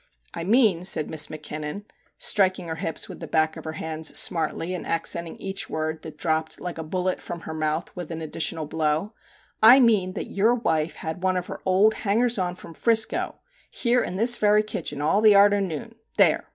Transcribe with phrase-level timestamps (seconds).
[0.21, 1.85] * I mean/ said Miss Mackinnon,
[2.17, 2.79] striking 54 MR.
[2.79, 5.69] JACK HAMLIN'S MEDIATION her hips with the back of her hands smartly, and accenting each
[5.69, 9.13] word that dropped like a bullet from her mouth with an additional blow.
[9.59, 14.01] 1 mean that your wife had one of her old hangers on from Frisco here
[14.01, 16.47] in this very kitchen all the arter noon; there